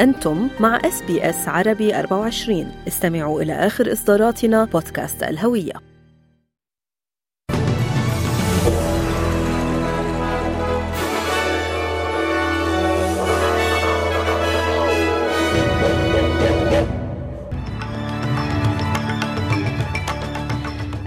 أنتم 0.00 0.48
مع 0.60 0.76
إس 0.84 1.02
بي 1.02 1.30
إس 1.30 1.48
عربي 1.48 1.98
24 1.98 2.72
استمعوا 2.88 3.42
إلى 3.42 3.52
آخر 3.52 3.92
إصداراتنا 3.92 4.64
بودكاست 4.64 5.22
الهوية. 5.22 5.72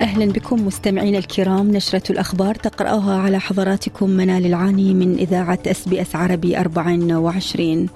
أهلا 0.01 0.31
بكم 0.31 0.65
مستمعينا 0.67 1.17
الكرام. 1.17 1.71
نشرة 1.71 2.11
الأخبار 2.11 2.55
تقرأها 2.55 3.21
على 3.21 3.39
حضراتكم 3.39 4.09
منال 4.09 4.45
العاني 4.45 4.93
من 4.93 5.15
إذاعة 5.15 5.59
إس 5.67 5.87
بي 5.87 6.01
إس 6.01 6.15
عربي 6.15 6.57
24 6.57 7.89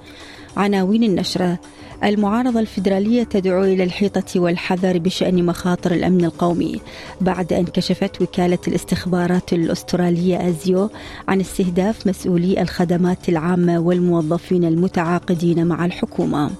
عناوين 0.56 1.04
النشرة 1.04 1.58
المعارضة 2.04 2.60
الفيدرالية 2.60 3.22
تدعو 3.22 3.64
إلى 3.64 3.84
الحيطة 3.84 4.40
والحذر 4.40 4.98
بشأن 4.98 5.46
مخاطر 5.46 5.92
الأمن 5.92 6.24
القومي 6.24 6.80
بعد 7.20 7.52
أن 7.52 7.64
كشفت 7.64 8.22
وكالة 8.22 8.58
الاستخبارات 8.68 9.52
الأسترالية 9.52 10.48
أزيو 10.48 10.90
عن 11.28 11.40
استهداف 11.40 12.06
مسؤولي 12.06 12.62
الخدمات 12.62 13.28
العامة 13.28 13.78
والموظفين 13.78 14.64
المتعاقدين 14.64 15.66
مع 15.66 15.84
الحكومة. 15.84 16.50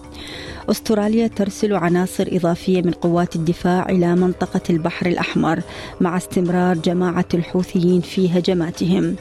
أستراليا 0.70 1.27
ترسل 1.27 1.74
عناصر 1.74 2.28
إضافية 2.32 2.82
من 2.82 2.91
قوات 2.91 3.36
الدفاع 3.36 3.88
إلى 3.88 4.14
منطقة 4.14 4.60
البحر 4.70 5.06
الأحمر 5.06 5.60
مع 6.00 6.16
استمرار 6.16 6.78
جماعة 6.78 7.24
الحوثيين 7.34 8.00
في 8.00 8.38
هجماتهم. 8.38 9.16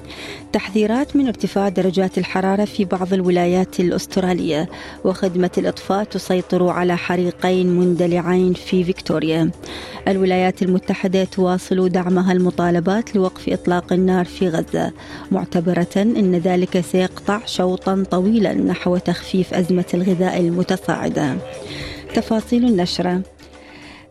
تحذيرات 0.53 1.15
من 1.15 1.27
ارتفاع 1.27 1.69
درجات 1.69 2.17
الحرارة 2.17 2.65
في 2.65 2.85
بعض 2.85 3.13
الولايات 3.13 3.79
الأسترالية 3.79 4.69
وخدمة 5.05 5.51
الإطفاء 5.57 6.03
تسيطر 6.03 6.69
على 6.69 6.97
حريقين 6.97 7.79
مندلعين 7.79 8.53
في 8.53 8.83
فيكتوريا. 8.83 9.51
الولايات 10.07 10.61
المتحدة 10.61 11.23
تواصل 11.23 11.89
دعمها 11.89 12.33
المطالبات 12.33 13.15
لوقف 13.15 13.49
إطلاق 13.49 13.93
النار 13.93 14.25
في 14.25 14.49
غزة 14.49 14.91
معتبرة 15.31 15.95
إن 15.95 16.35
ذلك 16.35 16.81
سيقطع 16.81 17.45
شوطا 17.45 18.03
طويلا 18.11 18.53
نحو 18.53 18.97
تخفيف 18.97 19.53
أزمة 19.53 19.85
الغذاء 19.93 20.39
تفاصيل 22.13 22.65
النشرة 22.65 23.21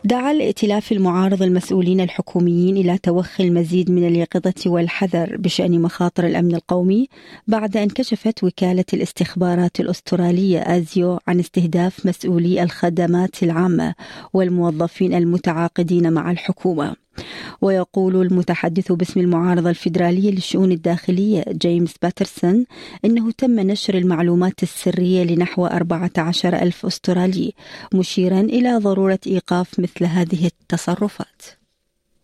دعا 0.05 0.33
الائتلاف 0.33 0.93
المعارض 0.93 1.43
المسؤولين 1.43 2.01
الحكوميين 2.01 2.77
إلى 2.77 2.99
توخي 2.99 3.45
المزيد 3.45 3.91
من 3.91 4.07
اليقظة 4.07 4.55
والحذر 4.67 5.37
بشأن 5.37 5.81
مخاطر 5.81 6.27
الأمن 6.27 6.55
القومي 6.55 7.09
بعد 7.47 7.77
أن 7.77 7.89
كشفت 7.89 8.45
وكالة 8.45 8.85
الاستخبارات 8.93 9.81
الأسترالية 9.81 10.61
آزيو 10.61 11.19
عن 11.27 11.41
استهداف 11.41 12.07
مسؤولي 12.07 12.63
الخدمات 12.63 13.43
العامة 13.43 13.95
والموظفين 14.33 15.15
المتعاقدين 15.15 16.13
مع 16.13 16.31
الحكومة. 16.31 16.97
ويقول 17.61 18.17
المتحدث 18.17 18.93
باسم 18.93 19.21
المعارضة 19.21 19.71
الفيدرالية 19.71 20.31
للشؤون 20.31 20.73
الداخلية 20.73 21.45
جيمس 21.49 21.95
باترسون 22.03 22.67
إنه 23.05 23.31
تم 23.31 23.61
نشر 23.61 23.95
المعلومات 23.95 24.63
السرية 24.63 25.25
لنحو 25.25 25.67
14 25.67 26.55
ألف 26.55 26.87
أسترالي 26.87 27.53
مشيرا 27.95 28.41
إلى 28.41 28.77
ضرورة 28.77 29.21
إيقاف 29.27 29.81
مثل 29.81 30.05
هذه 30.05 30.47
التصرفات. 30.47 31.62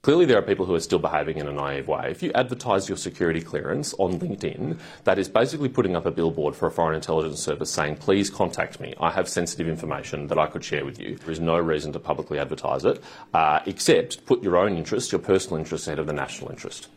Clearly, 0.09 0.25
there 0.25 0.39
are 0.39 0.43
people 0.43 0.65
who 0.65 0.75
are 0.75 0.81
still 0.81 0.99
behaving 0.99 1.37
in 1.37 1.47
a 1.49 1.53
naive 1.53 1.87
way. 1.87 2.09
If 2.11 2.23
you 2.23 2.33
advertise 2.33 2.89
your 2.89 2.97
security 2.97 3.43
clearance 3.43 3.93
on 3.99 4.19
LinkedIn, 4.19 4.79
that 5.05 5.19
is 5.19 5.29
basically 5.29 5.69
putting 5.69 5.95
up 5.95 6.07
a 6.07 6.11
billboard 6.11 6.57
for 6.57 6.67
a 6.67 6.71
foreign 6.71 6.95
intelligence 6.95 7.43
service 7.43 7.71
saying, 7.71 7.97
please 7.97 8.31
contact 8.31 8.81
me. 8.81 8.95
I 8.99 9.11
have 9.11 9.29
sensitive 9.29 9.69
information 9.69 10.27
that 10.29 10.39
I 10.39 10.47
could 10.47 10.65
share 10.65 10.87
with 10.87 10.99
you. 10.99 11.17
There 11.17 11.31
is 11.31 11.41
no 11.41 11.59
reason 11.59 11.93
to 11.93 11.99
publicly 11.99 12.39
advertise 12.39 12.87
it, 12.87 13.03
uh, 13.35 13.61
except 13.67 14.25
put 14.25 14.43
your 14.43 14.57
own 14.57 14.79
interest, 14.79 15.13
your 15.13 15.19
personal 15.19 15.59
interest 15.59 15.87
ahead 15.87 15.99
of 15.99 16.07
the 16.07 16.15
national 16.15 16.53
interest. 16.53 16.89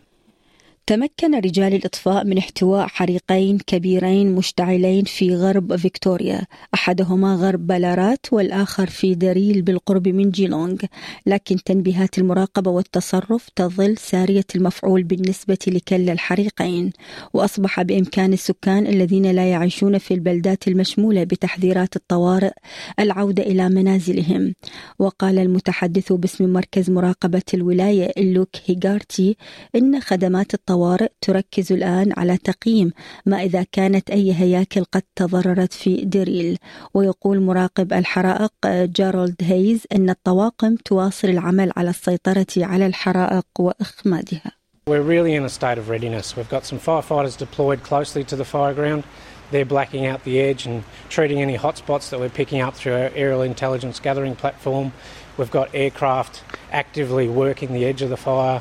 تمكن 0.87 1.35
رجال 1.35 1.73
الإطفاء 1.73 2.25
من 2.25 2.37
احتواء 2.37 2.87
حريقين 2.87 3.57
كبيرين 3.67 4.35
مشتعلين 4.35 5.03
في 5.03 5.35
غرب 5.35 5.75
فيكتوريا. 5.75 6.41
أحدهما 6.73 7.35
غرب 7.35 7.67
بلارات 7.67 8.25
والآخر 8.31 8.87
في 8.87 9.15
دريل 9.15 9.61
بالقرب 9.61 10.07
من 10.07 10.31
جيلونغ. 10.31 10.77
لكن 11.25 11.55
تنبيهات 11.63 12.17
المراقبة 12.17 12.71
والتصرف 12.71 13.49
تظل 13.55 13.97
سارية 13.97 14.45
المفعول 14.55 15.03
بالنسبة 15.03 15.57
لكلا 15.67 16.11
الحريقين. 16.13 16.91
وأصبح 17.33 17.81
بإمكان 17.81 18.33
السكان 18.33 18.87
الذين 18.87 19.31
لا 19.31 19.51
يعيشون 19.51 19.97
في 19.97 20.13
البلدات 20.13 20.67
المشمولة 20.67 21.23
بتحذيرات 21.23 21.95
الطوارئ 21.95 22.51
العودة 22.99 23.43
إلى 23.43 23.69
منازلهم. 23.69 24.53
وقال 24.99 25.39
المتحدث 25.39 26.13
باسم 26.13 26.53
مركز 26.53 26.89
مراقبة 26.89 27.41
الولاية 27.53 28.11
لوك 28.17 28.49
هيغارتي 28.65 29.37
إن 29.75 29.99
خدمات 30.01 30.53
الطوارئ 30.53 30.71
الطوارئ 30.81 31.11
تركز 31.21 31.71
الآن 31.71 32.13
على 32.17 32.37
تقييم 32.37 32.91
ما 33.25 33.43
إذا 33.43 33.65
كانت 33.71 34.11
أي 34.11 34.33
هياكل 34.33 34.83
قد 34.83 35.03
تضررت 35.15 35.73
في 35.73 36.05
ديريل 36.05 36.57
ويقول 36.93 37.41
مراقب 37.41 37.93
الحرائق 37.93 38.51
جارولد 38.65 39.35
هيز 39.41 39.83
أن 39.95 40.09
الطواقم 40.09 40.75
تواصل 40.75 41.29
العمل 41.29 41.71
على 41.77 41.89
السيطرة 41.89 42.47
على 42.57 42.85
الحرائق 42.85 43.45
وإخمادها 43.59 44.51
We're 44.87 45.03
really 45.03 45.35
in 45.35 45.43
a 45.43 45.49
state 45.49 45.77
of 45.77 45.89
readiness. 45.89 46.35
We've 46.35 46.49
got 46.49 46.65
some 46.65 46.79
firefighters 46.79 47.37
deployed 47.37 47.83
closely 47.83 48.23
to 48.23 48.35
the 48.35 48.43
fire 48.43 48.73
ground. 48.73 49.03
They're 49.51 49.71
blacking 49.75 50.07
out 50.07 50.23
the 50.23 50.39
edge 50.39 50.65
and 50.65 50.83
treating 51.07 51.39
any 51.39 51.57
hotspots 51.65 52.09
that 52.09 52.19
we're 52.19 52.37
picking 52.41 52.61
up 52.61 52.73
through 52.73 52.95
our 53.01 53.11
aerial 53.13 53.43
intelligence 53.43 53.99
gathering 53.99 54.35
platform. 54.35 54.91
We've 55.37 55.51
got 55.51 55.67
aircraft 55.75 56.43
actively 56.71 57.27
working 57.29 57.69
the 57.73 57.85
edge 57.85 58.01
of 58.01 58.09
the 58.09 58.17
fire. 58.17 58.59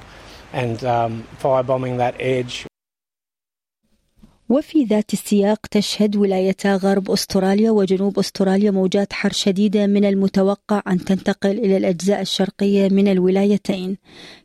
And 0.53 0.85
um, 0.85 1.25
firebombing 1.43 1.97
that 1.99 2.15
edge. 2.19 2.67
وفي 4.51 4.85
ذات 4.85 5.13
السياق 5.13 5.67
تشهد 5.67 6.17
ولايتا 6.17 6.77
غرب 6.77 7.11
أستراليا 7.11 7.71
وجنوب 7.71 8.19
أستراليا 8.19 8.71
موجات 8.71 9.13
حر 9.13 9.33
شديده 9.33 9.87
من 9.87 10.05
المتوقع 10.05 10.83
أن 10.89 11.05
تنتقل 11.05 11.51
إلى 11.51 11.77
الأجزاء 11.77 12.21
الشرقية 12.21 12.89
من 12.89 13.09
الولايتين. 13.09 13.97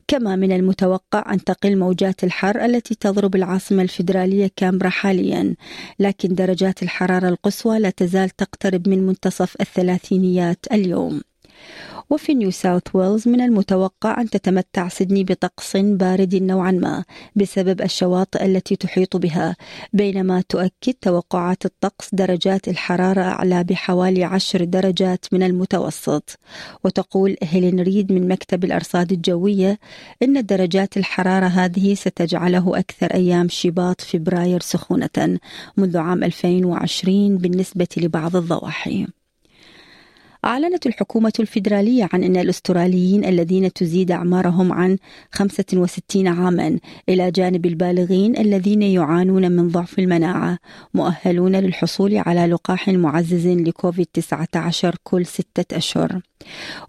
كما 0.08 0.36
من 0.36 0.52
المتوقع 0.52 1.34
أن 1.34 1.44
تقل 1.44 1.78
موجات 1.78 2.24
الحر 2.24 2.66
التي 2.66 2.96
تضرب 2.96 3.36
العاصمة 3.36 3.82
الفيدرالية 3.82 4.52
كامبرا 4.56 4.90
حاليا. 4.90 5.56
لكن 6.00 6.36
درجات 6.36 6.84
الحرارة 6.84 7.30
القصوى 7.30 7.80
لا 7.80 7.90
تزال 7.90 8.30
تقترب 8.30 8.90
من 8.90 9.08
منتصف 9.08 9.56
الثلاثينيات 9.62 10.66
اليوم. 10.72 11.22
وفي 12.10 12.34
نيو 12.34 12.52
ساوث 12.52 12.84
ويلز 12.94 13.28
من 13.28 13.42
المتوقع 13.42 14.22
أن 14.22 14.30
تتمتع 14.30 14.88
سيدني 14.88 15.24
بطقس 15.24 15.78
بارد 15.78 16.36
نوعا 16.36 16.72
ما 16.72 17.04
بسبب 17.36 17.82
الشواطئ 17.82 18.46
التي 18.46 18.76
تحيط 18.76 19.18
بها 19.18 19.56
بينما 19.94 20.42
تؤكد 20.50 20.94
توقعات 21.02 21.66
الطقس 21.66 22.10
درجات 22.16 22.68
الحرارة 22.68 23.22
أعلى 23.22 23.64
بحوالي 23.64 24.24
عشر 24.24 24.64
درجات 24.64 25.26
من 25.32 25.44
المتوسط. 25.44 26.40
وتقول 26.84 27.36
هيلين 27.44 27.80
ريد 27.80 28.12
من 28.12 28.28
مكتب 28.28 28.64
الأرصاد 28.64 29.12
الجوية 29.12 29.80
إن 30.24 30.46
درجات 30.46 30.98
الحرارة 30.98 31.46
هذه 31.46 31.94
ستجعله 31.94 32.80
أكثر 32.80 33.14
أيام 33.14 33.50
شباط 33.50 34.02
فبراير 34.02 34.62
سخونة 34.62 35.40
منذ 35.78 35.98
عام 35.98 36.24
2020 36.24 37.38
بالنسبة 37.38 37.88
لبعض 37.98 38.36
الضواحي. 38.36 39.08
أعلنت 40.46 40.88
الحكومة 40.88 41.34
الفيدرالية 41.40 42.10
عن 42.14 42.24
أن 42.24 42.38
الأستراليين 42.38 43.26
الذين 43.26 43.74
تزيد 43.74 44.12
أعمارهم 44.12 44.74
عن 44.74 44.98
65 45.32 46.28
عاما 46.28 46.80
إلى 47.10 47.32
جانب 47.32 47.66
البالغين 47.66 48.38
الذين 48.38 48.82
يعانون 48.82 49.52
من 49.52 49.70
ضعف 49.70 50.00
المناعة 50.00 50.58
مؤهلون 50.94 51.56
للحصول 51.56 52.18
على 52.18 52.46
لقاح 52.46 52.90
معزز 52.90 53.48
لكوفيد 53.48 54.08
19 54.14 54.96
كل 55.04 55.26
ستة 55.26 55.78
أشهر. 55.78 56.22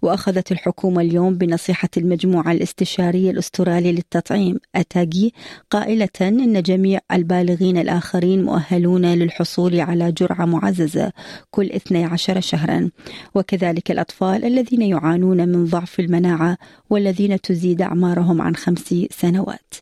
وأخذت 0.01 0.51
الحكومة 0.51 1.01
اليوم 1.01 1.35
بنصيحة 1.35 1.89
المجموعة 1.97 2.51
الاستشارية 2.51 3.31
الأسترالية 3.31 3.91
للتطعيم 3.91 4.59
أتاجي 4.75 5.33
قائلة 5.69 6.09
أن 6.21 6.61
جميع 6.61 6.99
البالغين 7.11 7.77
الآخرين 7.77 8.43
مؤهلون 8.43 9.05
للحصول 9.05 9.79
على 9.79 10.11
جرعة 10.11 10.45
معززة 10.45 11.11
كل 11.51 11.65
12 11.65 12.39
شهرا. 12.39 12.89
وكذلك 13.35 13.91
الأطفال 13.91 14.45
الذين 14.45 14.81
يعانون 14.81 15.49
من 15.49 15.65
ضعف 15.65 15.99
المناعة 15.99 16.57
والذين 16.89 17.41
تزيد 17.41 17.81
أعمارهم 17.81 18.41
عن 18.41 18.55
خمس 18.55 18.95
سنوات. 19.11 19.73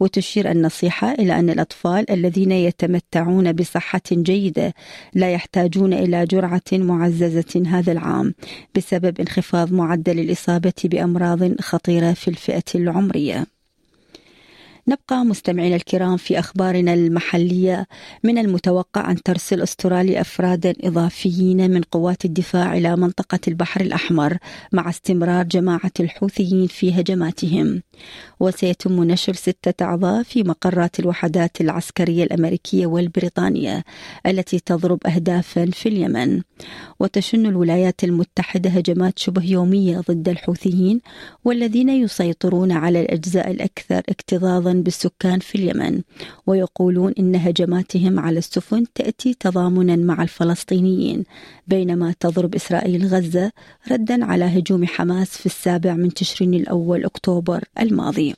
وتشير 0.00 0.50
النصيحة 0.50 1.12
إلى 1.12 1.38
أن 1.38 1.50
الأطفال 1.50 2.10
الذين 2.10 2.52
يتمتعون 2.52 3.52
بصحة 3.52 4.00
جيدة 4.12 4.74
لا 5.14 5.30
يحتاجون 5.32 5.92
إلى 5.92 6.26
جرعة 6.26 6.62
معززة 6.72 7.62
هذا 7.66 7.92
العام 7.92 8.34
بسبب 8.76 9.19
انخفاض 9.20 9.72
معدل 9.72 10.18
الإصابة 10.18 10.72
بأمراض 10.84 11.60
خطيرة 11.60 12.12
في 12.12 12.28
الفئة 12.28 12.62
العمرية. 12.74 13.46
نبقى 14.88 15.24
مستمعينا 15.24 15.76
الكرام 15.76 16.16
في 16.16 16.38
أخبارنا 16.38 16.94
المحلية. 16.94 17.86
من 18.24 18.38
المتوقع 18.38 19.10
أن 19.10 19.22
ترسل 19.22 19.62
أستراليا 19.62 20.20
أفرادا 20.20 20.74
إضافيين 20.84 21.70
من 21.70 21.82
قوات 21.82 22.24
الدفاع 22.24 22.76
إلى 22.76 22.96
منطقة 22.96 23.38
البحر 23.48 23.80
الأحمر 23.80 24.36
مع 24.72 24.90
استمرار 24.90 25.44
جماعة 25.44 25.92
الحوثيين 26.00 26.66
في 26.66 27.00
هجماتهم. 27.00 27.82
وسيتم 28.40 29.04
نشر 29.04 29.32
ستة 29.32 29.84
أعضاء 29.84 30.22
في 30.22 30.42
مقرات 30.42 31.00
الوحدات 31.00 31.60
العسكرية 31.60 32.24
الأمريكية 32.24 32.86
والبريطانية 32.86 33.84
التي 34.26 34.58
تضرب 34.58 35.06
أهدافا 35.06 35.66
في 35.66 35.88
اليمن. 35.88 36.42
وتشن 37.00 37.46
الولايات 37.46 38.04
المتحدة 38.04 38.70
هجمات 38.70 39.18
شبه 39.18 39.44
يومية 39.44 39.98
ضد 39.98 40.28
الحوثيين 40.28 41.00
والذين 41.44 41.88
يسيطرون 41.88 42.72
على 42.72 43.00
الأجزاء 43.00 43.50
الأكثر 43.50 44.02
اكتظاظا 44.08 44.69
بالسكان 44.72 45.38
في 45.38 45.54
اليمن 45.54 46.02
ويقولون 46.46 47.12
إن 47.18 47.36
هجماتهم 47.36 48.20
على 48.20 48.38
السفن 48.38 48.84
تأتي 48.94 49.34
تضامنا 49.34 49.96
مع 49.96 50.22
الفلسطينيين 50.22 51.24
بينما 51.66 52.14
تضرب 52.20 52.54
إسرائيل 52.54 53.06
غزة 53.06 53.52
ردا 53.90 54.24
على 54.24 54.44
هجوم 54.44 54.86
حماس 54.86 55.28
في 55.28 55.46
السابع 55.46 55.94
من 55.94 56.14
تشرين 56.14 56.54
الأول 56.54 57.04
أكتوبر 57.04 57.64
الماضي. 57.80 58.34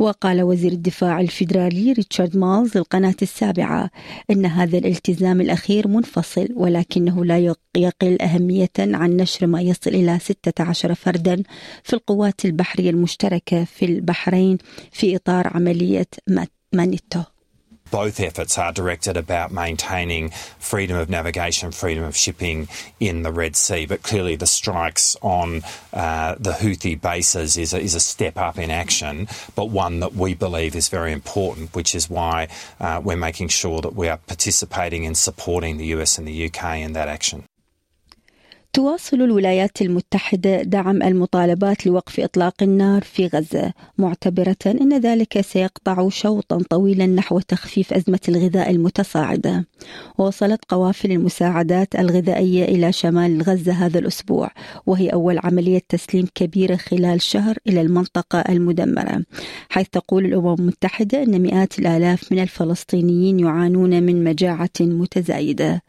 وقال 0.00 0.42
وزير 0.42 0.72
الدفاع 0.72 1.20
الفيدرالي 1.20 1.92
ريتشارد 1.92 2.36
مارلز 2.36 2.76
للقناة 2.76 3.14
السابعة 3.22 3.90
أن 4.30 4.46
هذا 4.46 4.78
الالتزام 4.78 5.40
الأخير 5.40 5.88
منفصل 5.88 6.48
ولكنه 6.54 7.24
لا 7.24 7.54
يقل 7.76 8.22
أهمية 8.22 8.70
عن 8.78 9.16
نشر 9.16 9.46
ما 9.46 9.60
يصل 9.60 9.90
إلى 9.90 10.18
16 10.18 10.94
فردا 10.94 11.42
في 11.84 11.92
القوات 11.92 12.44
البحرية 12.44 12.90
المشتركة 12.90 13.64
في 13.64 13.84
البحرين 13.84 14.58
في 14.92 15.16
إطار 15.16 15.50
عملية 15.54 16.08
مانيتو. 16.72 17.20
Both 17.90 18.20
efforts 18.20 18.58
are 18.58 18.72
directed 18.72 19.16
about 19.16 19.52
maintaining 19.52 20.30
freedom 20.58 20.96
of 20.96 21.08
navigation, 21.08 21.72
freedom 21.72 22.04
of 22.04 22.16
shipping 22.16 22.68
in 22.98 23.22
the 23.22 23.32
Red 23.32 23.56
Sea. 23.56 23.86
But 23.86 24.02
clearly, 24.02 24.36
the 24.36 24.46
strikes 24.46 25.16
on 25.22 25.62
uh, 25.92 26.36
the 26.38 26.52
Houthi 26.52 27.00
bases 27.00 27.56
is 27.56 27.74
a, 27.74 27.80
is 27.80 27.94
a, 27.94 28.00
step 28.00 28.38
up 28.38 28.58
in 28.58 28.70
action, 28.70 29.28
but 29.54 29.66
one 29.66 30.00
that 30.00 30.14
we 30.14 30.34
believe 30.34 30.74
is 30.74 30.88
very 30.88 31.12
important, 31.12 31.74
which 31.74 31.94
is 31.94 32.10
why 32.10 32.48
uh, 32.80 33.00
we're 33.02 33.16
making 33.16 33.48
sure 33.48 33.80
that 33.80 33.94
we 33.94 34.08
are 34.08 34.18
participating 34.26 35.06
and 35.06 35.16
supporting 35.16 35.76
the 35.76 35.86
US 35.86 36.18
and 36.18 36.26
the 36.26 36.46
UK 36.46 36.78
in 36.78 36.92
that 36.94 37.08
action. 37.08 37.44
تواصل 38.72 39.22
الولايات 39.22 39.82
المتحدة 39.82 40.62
دعم 40.62 41.02
المطالبات 41.02 41.86
لوقف 41.86 42.20
إطلاق 42.20 42.62
النار 42.62 43.02
في 43.02 43.26
غزة 43.26 43.72
معتبرة 43.98 44.56
أن 44.66 45.00
ذلك 45.00 45.40
سيقطع 45.40 46.08
شوطا 46.08 46.62
طويلا 46.70 47.06
نحو 47.06 47.40
تخفيف 47.40 47.92
أزمة 47.92 48.20
الغذاء 48.28 48.70
المتصاعدة. 48.70 49.66
ووصلت 50.18 50.60
قوافل 50.68 51.12
المساعدات 51.12 51.94
الغذائية 51.94 52.64
إلى 52.64 52.92
شمال 52.92 53.42
غزة 53.42 53.72
هذا 53.72 53.98
الأسبوع 53.98 54.50
وهي 54.86 55.08
أول 55.08 55.38
عملية 55.44 55.82
تسليم 55.88 56.26
كبيرة 56.34 56.76
خلال 56.76 57.22
شهر 57.22 57.56
إلى 57.66 57.80
المنطقة 57.80 58.40
المدمرة. 58.40 59.22
حيث 59.68 59.86
تقول 59.88 60.24
الأمم 60.24 60.54
المتحدة 60.54 61.22
أن 61.22 61.42
مئات 61.42 61.78
الآلاف 61.78 62.32
من 62.32 62.38
الفلسطينيين 62.38 63.40
يعانون 63.40 64.02
من 64.02 64.24
مجاعة 64.24 64.70
متزايدة. 64.80 65.82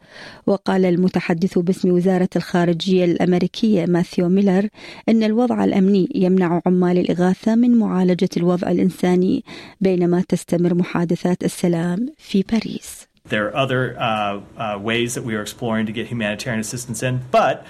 وقال 0.46 0.84
المتحدث 0.84 1.58
باسم 1.58 1.90
وزارة 1.90 2.28
الخارجية 2.36 2.71
الخارجية 2.71 3.05
الأمريكية 3.05 3.85
ماثيو 3.85 4.29
ميلر 4.29 4.69
أن 5.09 5.23
الوضع 5.23 5.63
الأمني 5.63 6.09
يمنع 6.15 6.61
عمال 6.65 6.97
الإغاثة 6.97 7.55
من 7.55 7.79
معالجة 7.79 8.29
الوضع 8.37 8.71
الإنساني 8.71 9.43
بينما 9.81 10.23
تستمر 10.29 10.73
محادثات 10.73 11.43
السلام 11.43 12.13
في 12.17 12.43
باريس. 12.51 13.07
There 13.29 13.47
are 13.47 13.55
other 13.55 13.95
uh, 13.99 14.39
uh, 14.57 14.79
ways 14.79 15.15
that 15.15 15.23
we 15.23 15.35
are 15.35 15.41
exploring 15.41 15.85
to 15.87 15.91
get 15.91 16.07
humanitarian 16.07 16.61
assistance 16.61 17.03
in, 17.03 17.19
but 17.31 17.65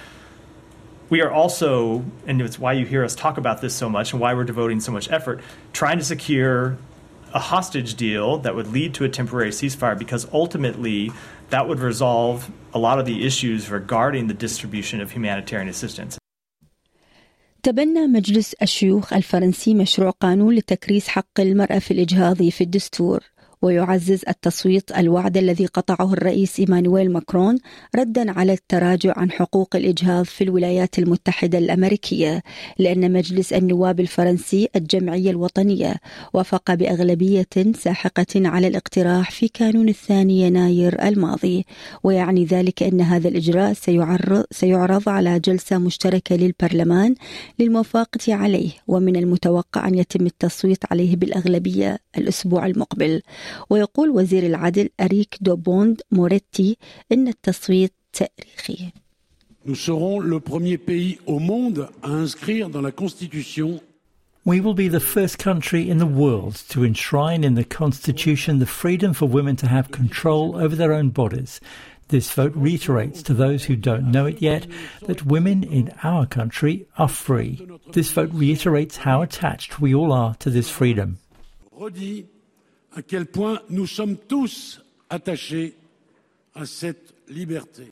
we 1.10 1.20
are 1.20 1.32
also, 1.32 2.04
and 2.28 2.40
it's 2.40 2.60
why 2.60 2.74
you 2.74 2.86
hear 2.86 3.02
us 3.02 3.16
talk 3.16 3.36
about 3.38 3.60
this 3.60 3.74
so 3.74 3.88
much 3.88 4.12
and 4.12 4.20
why 4.20 4.34
we're 4.34 4.44
devoting 4.44 4.78
so 4.78 4.92
much 4.92 5.10
effort, 5.10 5.40
trying 5.72 5.98
to 5.98 6.04
secure 6.04 6.78
a 7.34 7.40
hostage 7.40 7.94
deal 7.94 8.38
that 8.38 8.54
would 8.54 8.68
lead 8.68 8.94
to 8.94 9.04
a 9.04 9.08
temporary 9.08 9.50
ceasefire 9.50 9.98
because 9.98 10.26
ultimately 10.32 11.10
that 11.53 11.67
would 11.67 11.81
resolve 11.91 12.37
a 12.77 12.79
lot 12.87 12.97
of 13.01 13.05
the 13.05 13.17
issues 13.29 13.69
regarding 13.79 14.23
the 14.31 14.37
distribution 14.45 14.97
of 15.03 15.07
humanitarian 15.17 15.69
assistance. 15.69 16.17
تبنى 17.63 18.07
مجلس 18.07 18.53
الشيوخ 18.53 19.13
الفرنسي 19.13 19.73
مشروع 19.73 20.09
قانون 20.09 20.55
لتكريس 20.55 21.07
حق 21.07 21.39
المرأة 21.39 21.79
في 21.79 21.91
الإجهاض 21.91 22.49
في 22.49 22.61
الدستور 22.61 23.23
ويعزز 23.63 24.21
التصويت 24.27 24.91
الوعد 24.97 25.37
الذي 25.37 25.65
قطعه 25.65 26.13
الرئيس 26.13 26.59
إيمانويل 26.59 27.11
ماكرون 27.11 27.57
ردا 27.95 28.31
على 28.31 28.53
التراجع 28.53 29.13
عن 29.17 29.31
حقوق 29.31 29.75
الإجهاض 29.75 30.25
في 30.25 30.43
الولايات 30.43 30.99
المتحدة 30.99 31.57
الأمريكية 31.57 32.43
لأن 32.79 33.13
مجلس 33.13 33.53
النواب 33.53 33.99
الفرنسي 33.99 34.69
الجمعية 34.75 35.29
الوطنية 35.29 35.95
وافق 36.33 36.73
بأغلبية 36.73 37.47
ساحقة 37.75 38.25
على 38.35 38.67
الاقتراح 38.67 39.31
في 39.31 39.47
كانون 39.47 39.89
الثاني 39.89 40.41
يناير 40.41 41.07
الماضي 41.07 41.65
ويعني 42.03 42.45
ذلك 42.45 42.83
أن 42.83 43.01
هذا 43.01 43.27
الإجراء 43.27 43.73
سيعرض 44.51 45.09
على 45.09 45.39
جلسة 45.39 45.77
مشتركة 45.77 46.35
للبرلمان 46.35 47.15
للموافقه 47.59 48.33
عليه 48.33 48.71
ومن 48.87 49.15
المتوقع 49.15 49.87
أن 49.87 49.95
يتم 49.95 50.25
التصويت 50.25 50.83
عليه 50.91 51.15
بالأغلبية 51.15 51.99
الأسبوع 52.17 52.65
المقبل. 52.65 53.21
ويقول 53.70 54.10
وزير 54.10 54.46
العدل 54.46 54.88
أريك 55.00 55.36
دوبوند 55.40 56.00
موريتي 56.10 56.76
إن 57.12 57.28
التصويت 57.28 57.92
تاريخي 58.12 58.92
Nous 59.64 59.74
serons 59.74 60.18
le 60.18 60.40
premier 60.40 60.78
pays 60.78 61.18
au 61.26 61.38
monde 61.40 61.88
à 62.02 62.08
inscrire 62.08 62.70
dans 62.70 62.80
la 62.80 62.92
Constitution 62.92 63.80
We 64.46 64.60
will 64.60 64.72
be 64.72 64.88
the 64.88 65.00
first 65.00 65.36
country 65.38 65.90
in 65.90 65.98
the 65.98 66.06
world 66.06 66.54
to 66.70 66.82
enshrine 66.82 67.44
in 67.44 67.54
the 67.54 67.64
Constitution 67.64 68.60
the 68.60 68.66
freedom 68.66 69.12
for 69.12 69.26
women 69.26 69.56
to 69.56 69.66
have 69.66 69.90
control 69.90 70.56
over 70.56 70.74
their 70.74 70.94
own 70.94 71.10
bodies. 71.10 71.60
This 72.08 72.30
vote 72.30 72.54
reiterates 72.54 73.22
to 73.24 73.34
those 73.34 73.64
who 73.64 73.76
don't 73.76 74.10
know 74.10 74.24
it 74.24 74.40
yet 74.40 74.66
that 75.02 75.26
women 75.26 75.62
in 75.62 75.92
our 76.02 76.24
country 76.24 76.86
are 76.96 77.08
free. 77.08 77.68
This 77.92 78.10
vote 78.10 78.30
reiterates 78.32 78.96
how 78.96 79.20
attached 79.20 79.80
we 79.80 79.94
all 79.94 80.14
are 80.14 80.34
to 80.36 80.48
this 80.48 80.70
freedom. 80.70 81.18
À 82.95 83.01
quel 83.01 83.25
point 83.25 83.61
nous 83.69 83.87
sommes 83.87 84.17
tous 84.17 84.81
attachés 85.09 85.75
à 86.55 86.65
cette 86.65 87.13
liberté. 87.29 87.89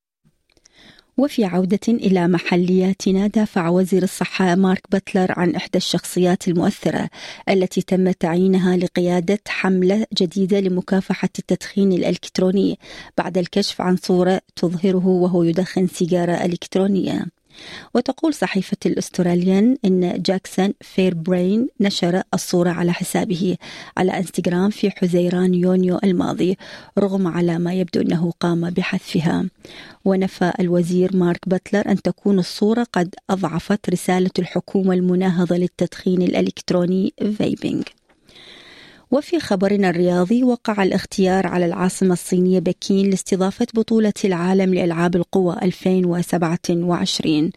وفي 1.18 1.46
عودة 1.46 1.80
إلى 1.88 2.28
محلياتنا 2.28 3.28
دافع 3.28 3.70
وزير 3.70 4.04
الصحة 4.04 4.56
مارك 4.56 4.82
باتلر 4.92 5.34
عن 5.38 5.56
إحدى 5.56 5.78
الشخصيات 5.78 6.48
المؤثرة 6.48 7.10
التي 7.50 7.82
تم 7.82 8.12
تعيينها 8.12 8.78
لقيادة 8.78 9.40
حملة 9.48 10.06
جديدة 10.14 10.60
لمكافحة 10.60 11.30
التدخين 11.40 11.92
الإلكتروني 11.92 12.80
بعد 13.18 13.38
الكشف 13.38 13.82
عن 13.82 13.96
صورة 13.98 14.42
تظهره 14.56 15.08
وهو 15.08 15.44
يدخن 15.44 15.88
سيجارة 15.88 16.46
إلكترونية. 16.46 17.26
وتقول 17.94 18.34
صحيفة 18.34 18.78
الأستراليان 18.86 19.78
أن 19.86 20.22
جاكسون 20.22 20.74
فير 20.82 21.14
برين 21.14 21.68
نشر 21.80 22.24
الصورة 22.34 22.70
على 22.70 22.94
حسابه 22.94 23.58
على 23.98 24.18
إنستغرام 24.18 24.70
في 24.70 24.92
حزيران 24.92 25.54
يونيو 25.54 26.00
الماضي 26.04 26.58
رغم 27.00 27.28
على 27.28 27.60
ما 27.60 27.74
يبدو 27.74 28.02
أنه 28.02 28.32
قام 28.40 28.70
بحذفها. 28.70 29.46
ونفى 30.06 30.54
الوزير 30.60 31.16
مارك 31.16 31.50
باتلر 31.50 31.92
أن 31.92 32.02
تكون 32.02 32.40
الصورة 32.40 32.88
قد 32.94 33.16
أضعفت 33.30 33.90
رسالة 33.90 34.32
الحكومة 34.40 34.94
المناهضة 34.94 35.58
للتدخين 35.58 36.22
الإلكتروني 36.22 37.14
فيبينج 37.38 37.84
وفي 39.12 39.40
خبرنا 39.40 39.90
الرياضي 39.90 40.44
وقع 40.44 40.84
الاختيار 40.84 41.48
على 41.48 41.66
العاصمة 41.66 42.14
الصينية 42.14 42.60
بكين 42.60 43.10
لاستضافة 43.10 43.68
بطولة 43.74 44.14
العالم 44.26 44.74
لألعاب 44.74 45.16
القوى 45.16 45.58
2027 45.64 47.52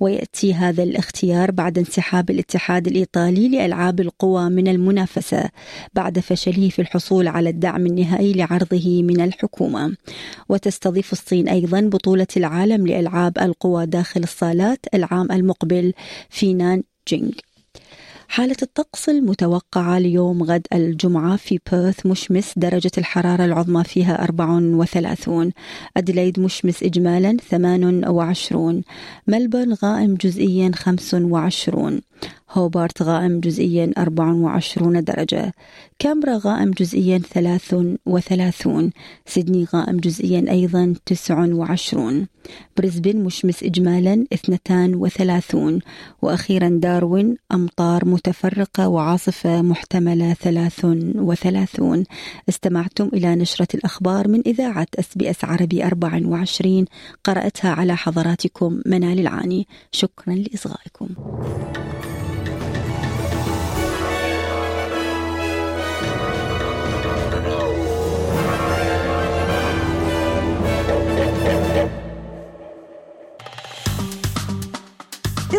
ويأتي 0.00 0.54
هذا 0.54 0.82
الاختيار 0.82 1.50
بعد 1.50 1.78
انسحاب 1.78 2.30
الاتحاد 2.30 2.86
الإيطالي 2.86 3.48
لألعاب 3.48 4.00
القوى 4.00 4.50
من 4.50 4.68
المنافسة 4.68 5.50
بعد 5.94 6.18
فشله 6.18 6.68
في 6.68 6.82
الحصول 6.82 7.28
على 7.28 7.50
الدعم 7.50 7.86
النهائي 7.86 8.32
لعرضه 8.32 9.02
من 9.02 9.20
الحكومة. 9.20 9.96
وتستضيف 10.48 11.12
الصين 11.12 11.48
أيضا 11.48 11.80
بطولة 11.80 12.26
العالم 12.36 12.86
لألعاب 12.86 13.38
القوى 13.38 13.86
داخل 13.86 14.22
الصالات 14.22 14.86
العام 14.94 15.32
المقبل 15.32 15.92
في 16.30 16.54
نان 16.54 16.82
جينغ 17.08 17.30
حالة 18.28 18.56
الطقس 18.62 19.08
المتوقعة 19.08 19.98
ليوم 19.98 20.42
غد 20.42 20.66
الجمعة 20.72 21.36
في 21.36 21.60
بيرث 21.72 22.06
مشمس 22.06 22.52
درجة 22.56 22.90
الحرارة 22.98 23.44
العظمى 23.44 23.84
فيها 23.84 24.24
34 24.24 25.52
أدليد 25.96 26.40
مشمس 26.40 26.82
إجمالا 26.82 27.36
28 27.50 28.82
ملبورن 29.26 29.72
غائم 29.72 30.14
جزئيا 30.14 30.70
25 30.74 32.00
هوبارت 32.50 33.02
غائم 33.02 33.40
جزئيا 33.40 33.92
24 33.98 35.04
درجة. 35.04 35.52
كانبرا 35.98 36.40
غائم 36.44 36.70
جزئيا 36.70 37.18
33 37.18 38.90
سيدني 39.26 39.66
غائم 39.74 39.96
جزئيا 39.96 40.50
أيضا 40.50 40.94
29 41.06 42.26
بريسبن 42.76 43.16
مشمس 43.16 43.62
إجمالا 43.62 44.26
32 44.32 45.78
وأخيرا 46.22 46.68
داروين 46.68 47.36
أمطار 47.52 48.04
متفرقة 48.04 48.88
وعاصفة 48.88 49.62
محتملة 49.62 50.34
33 50.34 52.04
استمعتم 52.48 53.08
إلى 53.14 53.34
نشرة 53.34 53.68
الأخبار 53.74 54.28
من 54.28 54.42
إذاعة 54.46 54.86
أس 54.98 55.14
بي 55.16 55.30
أس 55.30 55.44
عربي 55.44 55.84
24 55.84 56.84
قرأتها 57.24 57.70
على 57.70 57.96
حضراتكم 57.96 58.80
منال 58.86 59.20
العاني. 59.20 59.66
شكرا 59.92 60.34
لإصغائكم. 60.34 61.08